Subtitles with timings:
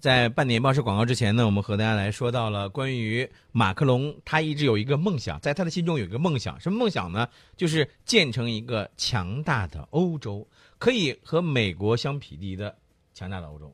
[0.00, 7.28] 在半年报时广告之前呢，我们和大家来说到了关于马克龙，他一直有一个梦想，在他的心中有一个梦想，什么梦想呢？
[7.54, 10.46] 就是建成一个强大的欧洲，
[10.78, 12.74] 可以和美国相匹敌的
[13.12, 13.70] 强大的欧洲。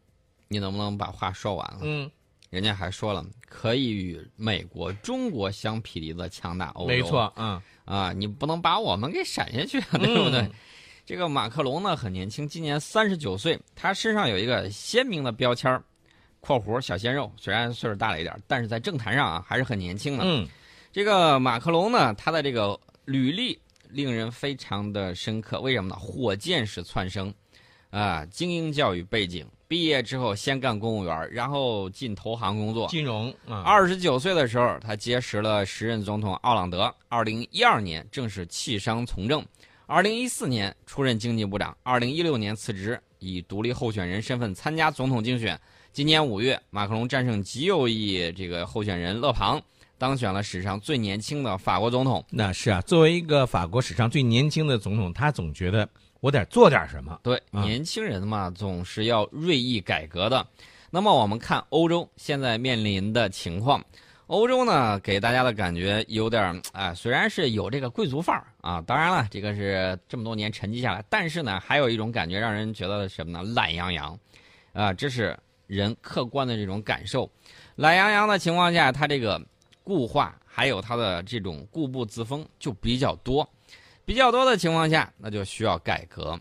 [0.48, 1.78] 你能不能把话说完了？
[1.82, 2.10] 嗯，
[2.50, 6.88] 人家还说了，可以与美国、中国相匹敌的强大欧洲。
[6.88, 10.40] 没错，嗯啊，你不能把我们给闪下去，对不对？
[10.40, 10.50] 嗯
[11.06, 15.84] 这个马克龙呢很年轻，今年三十九岁，他身上有一个鲜明的标签儿
[16.46, 20.22] （括弧小鲜肉），虽然岁数大了一点，但是在政坛上啊还是很年轻的。
[20.24, 20.46] 嗯
[20.92, 23.58] 这个马克龙呢，他的这个履历
[23.90, 25.96] 令人非常的深刻，为什么呢？
[25.96, 27.34] 火箭式窜升，
[27.90, 32.88] 啊，精英教育背景，毕业之后先干公务员，然后进投行工作。
[32.88, 36.94] 金融啊，二十九岁的时候，他结识了时任总统奥朗德。
[37.08, 39.44] 二零一二年正式弃商从政，
[39.84, 45.58] 二零一四年出任经济部长，二零一六年辞职，以独立候选人身份参加总统竞选。
[45.92, 49.60] 今年五月，马克龙战胜极右翼这个候选人勒庞，
[49.96, 52.24] 当选了史上最年轻的法国总统。
[52.30, 55.88] 那是啊，作为一个法国史上最年轻的总统，他总觉得
[56.20, 57.18] 我得做点什么。
[57.22, 60.46] 对，啊年轻人嘛，总是要锐意改革的。
[60.90, 63.82] 那么我们看欧洲现在面临的情况，
[64.26, 73.44] 欧洲呢给大家的感觉有点儿，哎、虽然是有这个贵族范儿啊，当然了，这个是这么多年沉积下来，但是呢，还有一种感觉让人觉得什么呢？
[73.54, 74.18] 懒洋洋，
[74.72, 77.30] 啊，这是人客观的这种感受。
[77.76, 79.40] 懒洋洋的情况下，他这个
[79.84, 83.48] 固化还有他的这种固步自封就比较多，
[84.04, 86.36] 比较多的情况下，那就需要改革。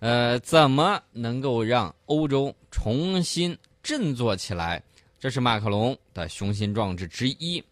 [0.00, 4.82] 呃，怎么能够让欧洲重新振作起来？
[5.24, 7.64] 这是马克龙的雄心壮志之一。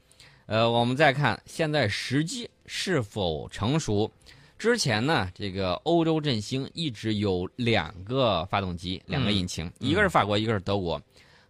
[0.46, 4.10] 呃，我们再看现在时机是否成熟？
[4.58, 10.98] 之前呢，这个欧洲振兴一直有两个发动机，两个引擎，一个是法国，一个是德国。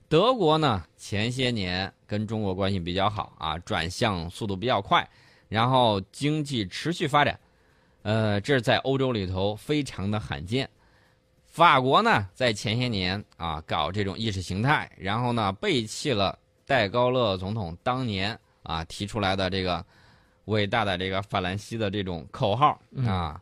[0.09, 5.09] 德国呢，前些年跟中国关系比较好啊，转向速度比较快，
[5.49, 7.39] 然后经济持续发展。
[8.03, 10.69] 呃，这是在欧洲里头非常的罕见。
[11.53, 19.85] 法国呢，在前些年啊搞这种意识形态，然后呢背弃了戴高乐总统当年啊提出来的这个
[20.47, 23.39] 伟大的这个法兰西的这种口号啊，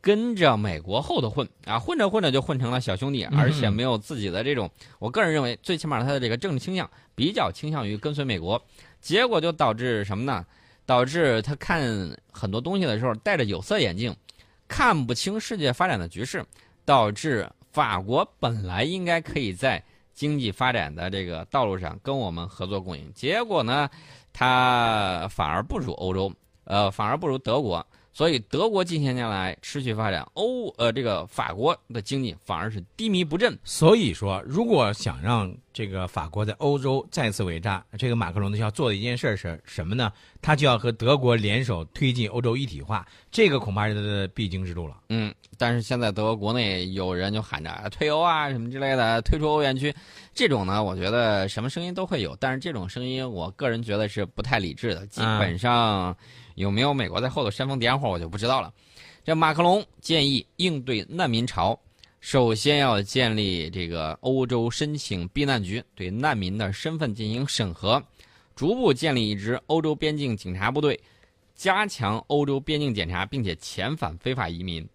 [0.00, 4.68] 跟着美国后头混啊，混着混着就混成了小兄弟，而且没有自己的这种，
[4.98, 8.60] 我个人认为，最起码他的这个政治倾向比较倾向于跟随美国，
[9.00, 10.44] 结果就导致什么呢？
[10.84, 11.80] 导致他看
[12.32, 14.12] 很多东西的时候戴着有色眼镜，
[14.66, 16.44] 看不清世界发展的局势，
[16.84, 19.82] 导致法国本来应该可以在
[20.12, 23.88] 经济发展的这个道路上跟我们合作共赢，结果呢，
[24.32, 26.32] 它反而不如欧洲，
[26.64, 27.86] 呃，反而不如德国。
[28.12, 33.58] 所以德国近些年来持续发展，欧呃这个法国的经济反而是低迷不振。
[33.64, 40.12] 所以说，如果想让这个法国在欧洲再次伟大，这个马克龙呢要做的一件事是什么呢？
[40.42, 44.96] 他就要和德国联手推进欧洲一体化，这个恐怕是他的必经之路了。
[45.08, 49.94] 嗯，但是现在德国国内有人就喊着啊退欧啊什么之类的，退出欧元区，
[50.34, 55.06] 这种呢，我觉得什么声音都会有，但是这种声音，我个人觉得是不太理智的。
[55.06, 56.14] 基本上
[56.54, 58.72] 有没有美国在后头煽风点火，我就不知道了。
[59.24, 61.78] 这马克龙建议应对难民潮，
[62.20, 68.02] 首先要建立这个欧洲申请避难局，对难民的身份进行审核，
[68.56, 71.00] 逐步建立一支欧洲边境警察部队，
[71.54, 74.88] 加强欧洲边境检查，并且遣返非法移民。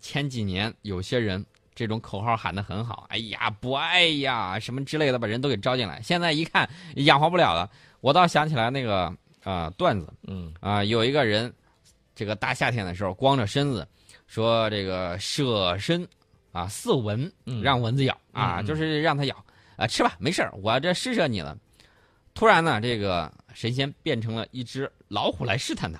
[0.00, 1.44] 前几年有些人
[1.74, 6.00] 这种口号喊得很好，哎呀不爱呀什么之类的，把人都给招进来。
[6.02, 7.70] 现在一看养活不了了，
[8.00, 9.12] 我倒想起来那个
[9.46, 11.52] 呃段子嗯啊、有一个人
[12.16, 13.86] 这个大夏天的时候光着身子，
[14.26, 16.06] 说这个舍身
[16.50, 19.44] 啊饲蚊，嗯让蚊子咬啊，就是让它咬
[19.76, 21.56] 啊吃吧，没事儿我这施舍你了。
[22.34, 25.98] 突然呢，这个神仙变成了一只老虎来试探他。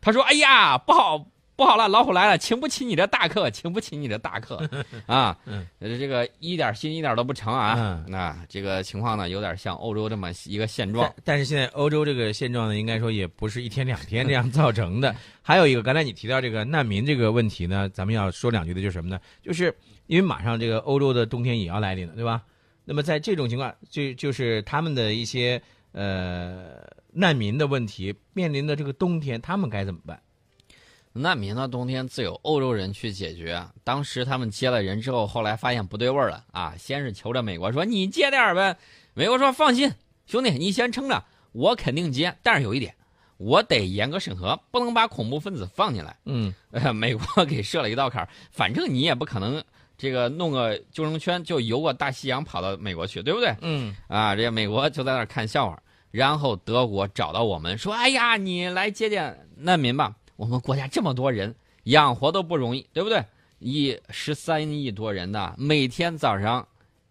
[0.00, 4.68] 他说：“哎呀，不好不好了，老虎来了，请不起你这大客， 请不起你这大客
[5.06, 5.38] 啊！
[5.80, 7.74] 这个一点心一点都不成啊！
[7.78, 11.12] 嗯那这个情况呢，有点像欧洲这么一个现状。
[11.22, 15.14] 但是现在欧洲这个现状呢，应该说也不是一天两天这样造成的。
[15.42, 19.20] 还有一个，刚才你提到这个难民这个问题呢，咱们要说两句的就是什么呢？
[19.42, 19.72] 就是
[20.06, 22.42] 因为马上这个欧洲的冬天也要来临了，对吧？
[22.84, 25.62] 那么在这种情况，就就是他们的一些
[25.92, 30.20] 呃难民的问题面临的这个冬天，他们该怎么办？
[31.16, 33.54] 难民呢，冬天自有欧洲人去解决。
[33.54, 38.76] 啊当时他们接了人之后，后来发现不对味儿了啊，先是求着美国说你接点儿呗，
[39.14, 39.92] 美国说放心，
[40.26, 41.22] 兄弟你先撑着，
[41.52, 42.92] 我肯定接，但是有一点，
[43.36, 46.16] 我得严格审核，不能把恐怖分子放进来。
[46.24, 49.62] 嗯呃， 美国给设了一道坎儿，反正你也不可能
[49.96, 53.54] 这个弄个救生圈就游过大西洋跑到美国去，对不对？
[53.60, 55.80] 嗯啊，这美国就在那儿看笑话，
[56.10, 61.54] 然后德国找到我们说：“哎呀，你来接见难民吧，我们国家这么多人，
[61.84, 63.24] 养活都不容易，对不对？
[63.58, 66.66] 一十三亿多人的，每天早上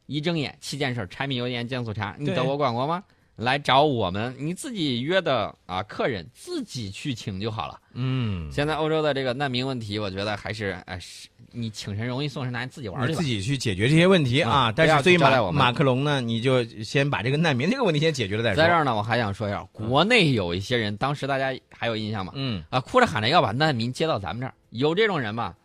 [0.05, 3.03] 一睁眼七件事：柴米油盐酱醋茶，你对德国管过吗？
[3.37, 7.81] 来找我们，你自己约的啊客人自己去请就好了。
[7.93, 13.25] 嗯，现在欧洲的这个难民问题，我觉得还是哎，是你请神容易送神难，自己玩儿去吧自。
[13.25, 14.69] 己去解决这些问题啊。
[14.69, 18.57] 嗯但是对于马马克龙呢，你就先把这个难民这个问题先解决了再说。
[18.57, 22.33] 在这儿呢，我还想说一下，国内有一些人，当时大家还有印象吗？
[22.35, 25.55] 嗯啊，哭着喊着要把难民接到咱们这儿，有这种人吗？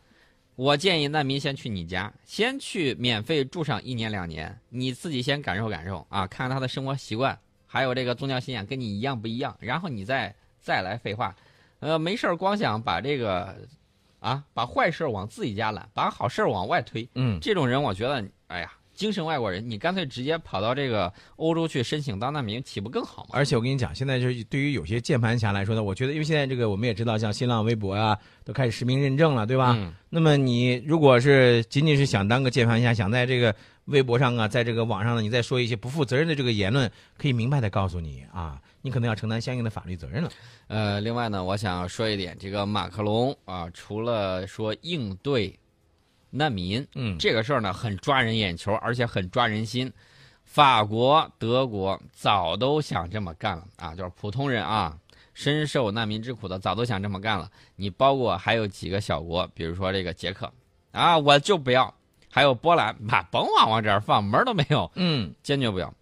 [0.57, 11.35] 我建议难民先去你家，先去免费住上一年两年，你自己先感受感受啊，看看他的生活习惯，还有这个宗教信仰跟你一样不一样，然后你再再来废话。
[11.81, 13.57] 呃，没事儿光想把这个
[14.21, 17.39] 啊，把坏事儿往自己家揽，把好事儿往外推，嗯。
[17.41, 23.29] 这种人我觉得，哎呀，精神外国人，你干脆直接跑到这个欧洲去申请当难民，岂不更好吗？
[23.33, 29.73] 而且我跟你讲，现在就是对于有些键盘侠来说呢，我觉得，因为现在这个我们也知道，像新浪微博啊，都开始实名认证了，对吧？
[29.79, 33.55] 嗯那么你如果是仅仅是想当个键盘侠，想在这个
[33.85, 40.31] 微博上啊，在这个网上呢，你再说一些不负责任的这个言论，可以明白的告诉你啊，你可能要承担相应的法律责任了。
[40.67, 45.57] 呃，另外呢，我想说一点，这个马克龙啊，除了说应对
[46.31, 49.93] 难民嗯，这个事儿呢，很抓人眼球，而且很抓人心。
[50.45, 54.99] 法国、德国早都想这么干了啊，就是普通人啊，
[55.35, 57.51] 深受难民之苦的，早都想这么干了。
[57.77, 60.51] 你包括还有几个小国，比如说这个捷克
[60.93, 61.93] 啊，我就不要；
[62.31, 64.91] 还有波兰，妈甭往往这儿放，门都没有。
[64.95, 65.93] 嗯坚决不要。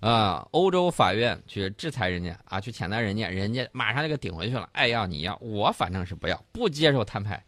[0.00, 4.68] 啊、欧洲法院去制裁人家啊，去谴责人家，人家马上就给顶回去了。
[4.72, 7.42] 爱要你要，我反正是不要，不接受摊牌。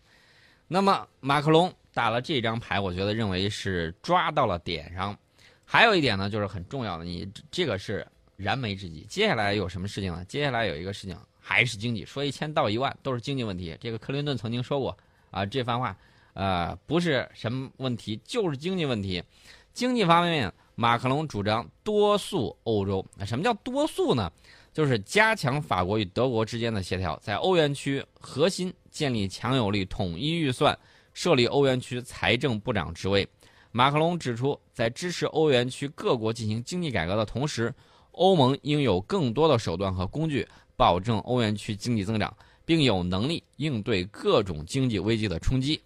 [0.67, 5.19] 那么马克龙打了这张牌，我觉得认为是抓到了点上。
[5.65, 8.07] 还有一点呢，就是很重要的，你这个是
[8.37, 9.07] 燃眉之急。
[9.09, 10.23] 接下来有什么事情呢？
[10.29, 13.75] 接下来有一个事情还是经济，说一千道一万都是经济问题。
[13.81, 14.95] 这个克林顿曾经说过
[15.31, 15.97] 啊，这番话，
[16.35, 19.25] 呃，不是什么问题，就是经济问题。
[19.73, 23.03] 经济方面，马克龙主张多速欧洲。
[23.25, 24.31] 什么叫多速呢？
[24.75, 30.79] 就是加强法国与德国之间的协调，在欧元区核心建立强有力统一预算，
[31.17, 33.27] 设立欧元区财政部长职位。
[33.73, 37.75] 马克龙指出，在支持欧元区各国进行经济改革的同时，
[38.13, 40.47] 欧盟应有更多的手段和工具，
[40.77, 42.37] 保证欧元区经济增长，
[42.67, 45.81] 并有能力应对各种经济危机的冲击。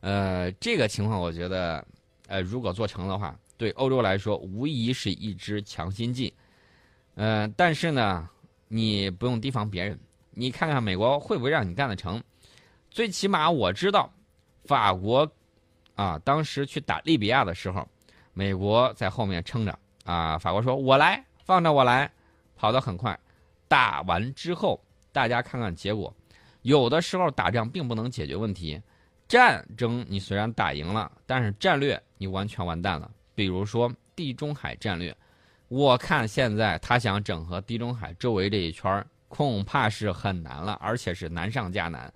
[0.00, 1.86] 呃，这个情况我觉得，
[2.28, 6.32] 呃，如果做成的话，对欧洲来说无疑是一支强心剂。
[7.16, 8.26] 呃，但是呢，
[8.68, 10.00] 你不用提防别人，
[10.30, 12.22] 你看看美国会不会让你干得成？
[12.90, 14.10] 最起码我知道，
[14.64, 15.30] 法国
[15.94, 17.86] 啊，当时去打利比亚的时候，
[18.32, 22.10] 美国在后面撑着啊，法国说我来，放着我来，
[22.56, 23.18] 跑得很快。
[23.68, 26.14] 打完之后，大家看看结果，
[26.62, 28.80] 有的时候打仗并不能解决问题，
[29.28, 33.10] 战争你虽然打赢了，但是战略你完全完蛋了。
[33.34, 35.16] 比如说地中海战略，
[35.68, 42.12] 我看现在他想整合地中海周围这一圈，恐怕是很难了，而且是难上加难。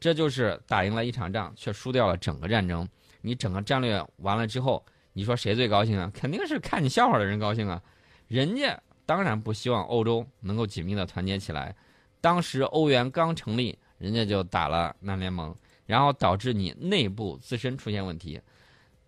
[0.00, 2.88] 这就是打赢了一场仗，却输掉了整个战争。
[3.20, 4.82] 你整个战略完了之后，
[5.12, 6.10] 你说谁最高兴啊？
[6.14, 7.82] 肯定是看你笑话的人高兴啊。
[8.26, 11.76] 人家当然不希望欧洲能够紧密的团结起来。
[12.22, 18.40] 当时欧元刚成立，人家就打了南联盟，然后导致你内部自身出现问题。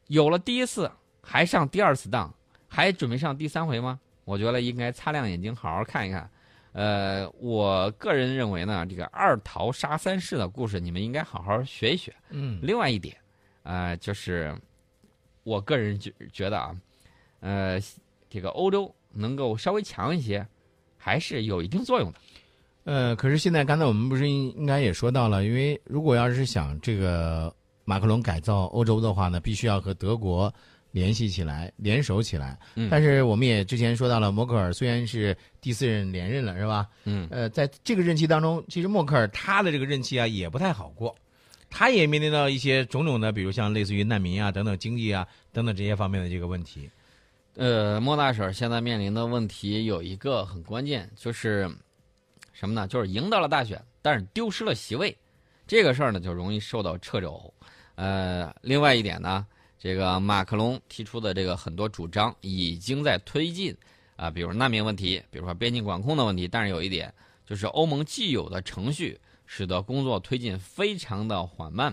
[0.08, 0.90] 有了第一次，
[1.22, 2.34] 还上第二次当，
[2.68, 3.98] 还准备上第三回吗？
[4.24, 6.30] 我觉得应该擦亮眼睛，好好看一看。
[6.72, 12.14] 呃，我个人认为呢，这个二桃杀三士的故事，你们应该好好学一学。
[12.30, 13.16] 嗯另外一点，
[13.62, 14.56] 呃，就是
[15.42, 16.74] 我个人觉觉得啊，
[17.40, 17.78] 呃，
[18.30, 20.46] 这个欧洲能够稍微强一些，
[20.96, 22.18] 还是有一定作用的。
[22.84, 30.52] 呃，可是现在刚才我们不是应应该也说到了，因为如果要是想这个马克龙改造欧洲的话呢，必须要和德国
[30.92, 32.56] 联系起来、联手起来。
[32.76, 36.86] 嗯但是我们也之前说到了，默克尔虽然是第四任连任了，是吧？
[37.04, 41.14] 嗯呃，在这个任期当中，其实默克尔他的这个任期啊也不太好过，
[41.68, 46.88] 他也面临到一些种种的，比如像类似于难民啊等等经济啊等等这些方面的这个问题。
[47.54, 51.70] 呃，莫大婶现在面临的问题有一个很关键，就是
[52.52, 52.86] 什么呢？
[52.86, 55.14] 就是赢到了大选，但是丢失了席位，
[55.66, 57.52] 这个事儿呢就容易受到掣肘。
[57.94, 59.46] 呃，另外一点呢，
[59.82, 63.76] 这个马克龙提出的这个很多主张已经在推进
[64.14, 66.46] 啊、比如难民问题，比如说边境管控的问题。
[66.46, 67.12] 但是有一点，
[67.44, 71.92] 就是欧盟既有的程序使得工作推进非常的缓慢。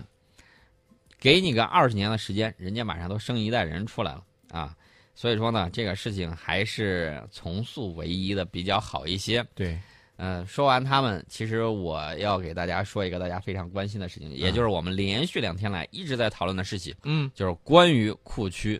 [1.18, 4.76] 给你个二十年的时间，人家马上都生一代人出来了啊。
[5.16, 9.44] 所以说呢，这个事情还是从速为宜的比较好一些。
[9.52, 9.76] 对，
[10.22, 18.78] 嗯，说完他们，其实我要给大家说一个大家非常关心的事情，也就是我们连续两天来一直在讨论的事情，嗯，就是关于库区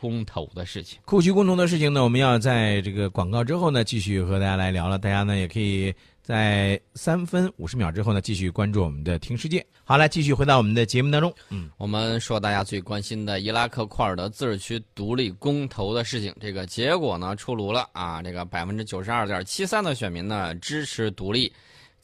[0.00, 1.00] 公投的事情。
[1.04, 4.96] 库区公投的事情呢，我们要在这个广告之后呢，继续和大家来聊了。
[4.98, 5.92] 大家呢也可以
[6.28, 9.60] 在三分五十秒之后呢，继续关注我们的《听世界》。
[9.82, 11.34] 好，来继续回到我们的节目当中。
[11.48, 18.20] 嗯，我们说大家最关心的伊拉克库尔德自治区独立公投的事情，这个结果呢出炉了啊！
[18.22, 21.50] 这个百分之九十二点七三的选民呢支持独立，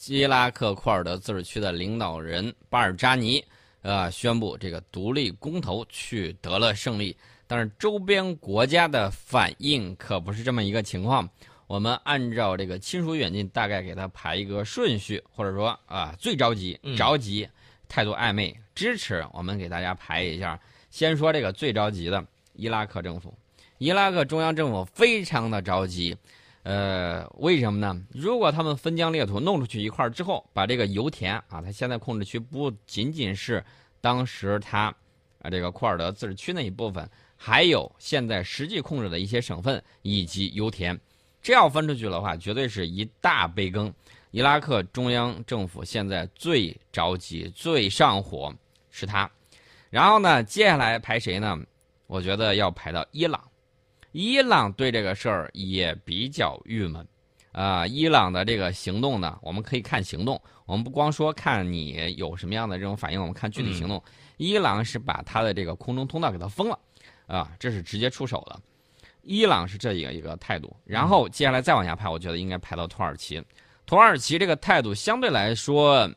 [0.07, 3.45] 伊拉克库尔德自治区的领导人巴尔扎尼，
[3.83, 7.14] 呃，宣布这个独立公投取得了胜利。
[7.47, 11.28] 但是周边国家的反应可不是这么一个情况。
[11.66, 17.49] 我们按照这个亲属远近，大概给他排一个顺序，或者说啊，最着急、着急、
[17.88, 20.61] 态度暧昧、支持，我们给大家排一下。
[20.90, 23.35] 先说这个最着急的伊拉克政府，
[23.78, 26.16] 伊拉克中央政府非常的着急。
[26.64, 28.00] 呃，为什么呢？
[28.12, 33.62] 如果他们分疆裂土弄出去一块之后，把这个油田啊，他现在控制区不仅仅是
[34.00, 34.94] 当时他
[35.42, 37.06] 啊这个库尔德自治区那一部分，
[37.37, 40.99] 还有现在实际控制的一些省份以及油田。
[41.45, 43.93] 这要分出去的话，绝对是一大杯羹。
[44.31, 48.53] 伊拉克中央政府现在最着急、最上火
[48.91, 49.31] 是他，
[49.91, 51.55] 然后呢，接下来排谁呢？
[52.07, 53.39] 我觉得要排到伊朗。
[54.13, 57.07] 伊朗对这个事儿也比较郁闷，
[57.53, 64.03] 啊，伊朗的这个行动呢，我们可以看行动，我们不光说看你有什么样的这种反应，我们看具体行动。
[64.39, 66.79] 伊朗是把他的这个空中通道给他封了，
[67.27, 68.59] 啊，这是直接出手了。
[69.25, 73.43] 伊朗是这一个一个态度，然后接下来再往下排，我觉得应该排到土耳其。
[73.87, 76.11] 土耳其这个态度相对来说，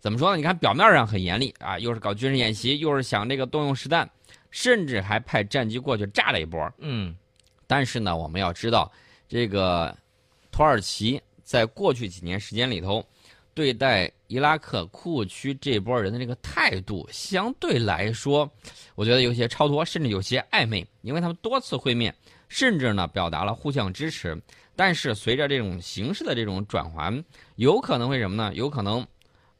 [0.00, 0.36] 怎么说呢？
[0.36, 4.08] 你看表面上很严厉啊，又是搞军事演习，又是想这个动用实弹，
[4.50, 6.72] 甚至还派战机过去炸了一波。
[6.78, 7.14] 嗯，
[7.66, 8.90] 但是呢，我们要知道，
[9.28, 9.96] 这个
[10.50, 13.04] 土耳其在过去几年时间里头，
[13.54, 18.50] 对待伊拉克库区这波人的这个态度，相对来说，
[18.96, 22.14] 我觉得有些超脱，甚至有些暧昧，因为他们多次会面。
[22.48, 24.40] 甚至呢，表达了互相支持，
[24.74, 27.24] 但是随着这种形势的这种转换，
[27.56, 28.52] 有可能会什么呢？
[28.54, 29.06] 有可能，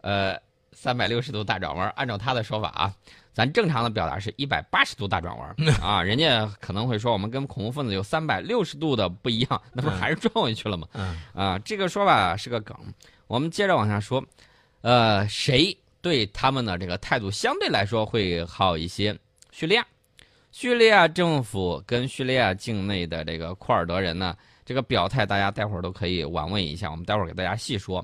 [0.00, 0.38] 呃，
[0.72, 1.88] 三百六十度大转弯。
[1.96, 2.94] 按照他的说法啊，
[3.32, 10.86] 咱正常的表达是一百八十度大转弯 啊，人家可能会说我们跟恐怖分子有三百六十度的不一样，那不还是转回去了吗？
[11.34, 12.76] 啊，这个说法是个梗。
[13.26, 14.24] 我们接着往下说，
[14.82, 19.18] 呃，谁对他们的这个态度相对来说会好一些？
[19.50, 19.84] 叙利亚。
[20.58, 24.34] 叙利亚政府跟叙利亚境内的这个库尔德人呢，
[24.64, 26.90] 这个表态，大家待会儿都可以玩味一下。
[26.90, 28.02] 我们待会儿给大家细说。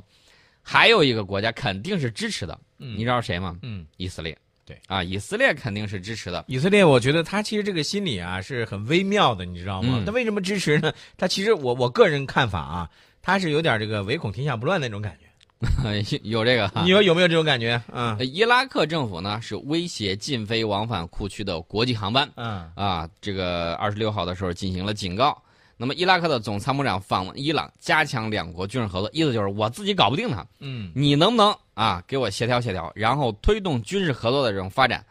[0.61, 3.57] 还有一个国家肯定是支持的，你知道谁吗？
[3.63, 4.37] 嗯，以色列。
[4.67, 6.45] 对啊，以色列肯定是支持的。
[6.47, 10.03] 以色列，我觉得他其实这个心理啊是很微妙的，你知道吗？
[10.05, 10.93] 他为什么支持呢？
[11.17, 12.91] 他其实我我个人看法啊，
[13.23, 15.27] 他是有点这个唯恐天下不乱那种感觉。
[16.23, 17.81] 有这个，你说有没有这种感觉？
[17.93, 22.29] 嗯，伊拉克政府呢是威胁禁飞往返库区的国际航班。
[22.35, 25.41] 嗯啊，这个二十六号的时候进行了警告。
[25.77, 35.05] 那么伊拉克的总参谋长访问伊朗，加强两国军事合作，意思就是我自己搞不定他，嗯，你能不能啊给我协调协调，然后推动军事合作的这种发展？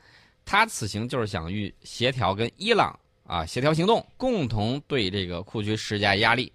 [0.45, 6.51] 他此行就是想与协调跟伊朗啊协调行动，共同对这个库区施加压力。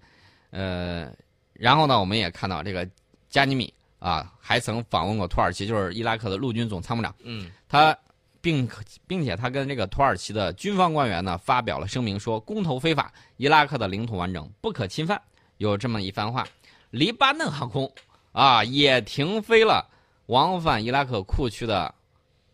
[0.51, 1.11] 呃，
[1.53, 2.87] 然后呢，我们也看到这个
[3.29, 3.73] 加尼米。
[3.99, 7.13] 啊，还曾访问过土耳其，就是伊拉克的陆军总参谋长。
[7.23, 7.97] 嗯，他
[8.41, 8.69] 并
[9.07, 15.21] 并且他跟这个土耳其的军方官员呢发表了声明，说公投非法，伊拉克的领土完整不可侵犯，
[15.57, 16.47] 有这么一番话。
[16.91, 17.91] 黎巴嫩航空
[18.31, 19.89] 啊也停飞了
[20.27, 21.93] 往返伊拉克库区的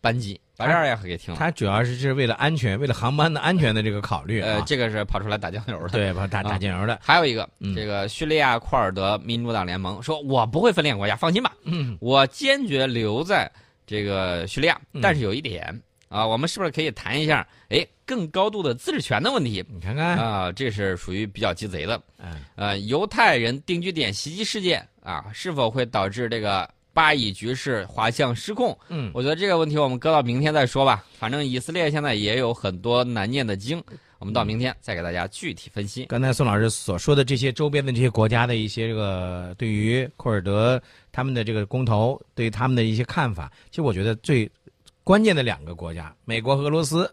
[0.00, 0.40] 班机。
[0.56, 1.38] 把这儿也给停了。
[1.38, 4.40] 他主要是是为了安全，为了航班的安全的这个考虑。
[4.40, 5.88] 呃，这个是跑出来打酱油的。
[5.88, 6.98] 对，跑打打酱油的。
[7.02, 11.52] 还有一个，这个叙利亚库尔德民主党联盟说：“我不会分裂国家，放心吧。
[11.64, 13.50] 嗯，我坚决留在
[13.86, 14.80] 这个叙利亚。
[15.02, 17.44] 但是有一点啊，我们是不是可以谈一下？
[17.70, 19.64] 哎，更高度的自治权的问题？
[19.68, 22.00] 你看看啊，这是属于比较鸡贼的。
[22.18, 31.04] 嗯，呃，犹太人定居点袭击事件啊，是否会导致这个？”巴以局势滑向失控，嗯，我觉得这个问题我们搁到明天再说吧。
[31.18, 33.82] 反正以色列现在也有很多难念的经，
[34.20, 36.06] 我们到明天再给大家具体分析。
[36.06, 44.50] 刚才宋老师所说的这些周边的这些国家的一些这个对于库尔德他们的这个公投，对于他们的一些看法，其实我觉得最
[45.02, 47.12] 关键的两个国家，美国和俄罗斯。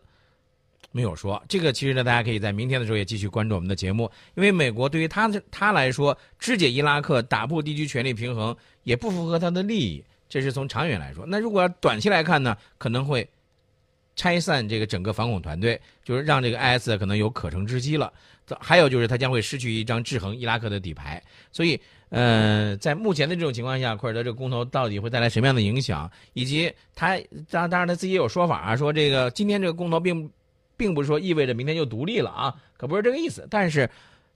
[0.91, 11.25] 没有说这个，其实呢，大家可以在明天的时候也继续关注我们的节目，因为美国对于他他来说，肢解伊拉克、打破地区权力平衡，也不符合他的利益，这是从长远来说。
[11.25, 13.27] 那如果要短期来看呢，可能会
[14.15, 18.11] 拆散这个整个反恐团队，就是让这个 IS 可能有可乘之机了。
[18.59, 21.23] 还有就是，他将会失去一张制衡伊拉克的底牌。
[21.53, 21.79] 所以，
[22.09, 26.11] 呃，在目前的这种情况下，库尔德这个公投到底会带来什么样的影响？
[26.33, 27.17] 以及他
[27.49, 30.29] 当当然他自己也有说法啊，说这个今天这个公投并
[30.81, 33.45] 并不是说意味着明天就独立了啊，可不是这个意思。
[33.51, 33.87] 但是，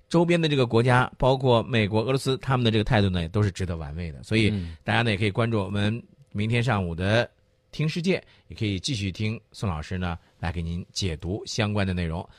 [0.08, 4.22] 周边的这个国家，包括美国、俄罗斯，他们的这个态度呢，也都是值得玩味的。
[4.22, 7.26] 所以，大家呢也可以关注我们明天上午的
[7.72, 12.30] 《听世界》，也可以继续听宋老师呢来给您解读相关的内容。